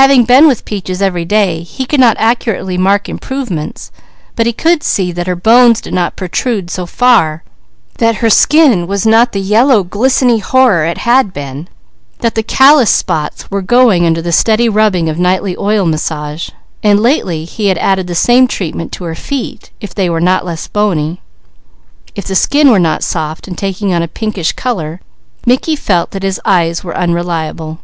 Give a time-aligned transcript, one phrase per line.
[0.00, 3.92] Having been with Peaches every day he could not accurately mark improvements,
[4.34, 7.42] but he could see that her bones did not protrude so far,
[7.98, 11.68] that her skin was not the yellow, glisteny horror it had been,
[12.20, 16.48] that the calloused spots were going under the steady rubbing of nightly oil massage,
[16.82, 20.46] so lately he had added the same treatment to her feet; if they were not
[20.46, 21.20] less bony,
[22.14, 24.98] if the skin were not soft and taking on a pinkish colour,
[25.44, 27.80] Mickey felt that his eyes were unreliable.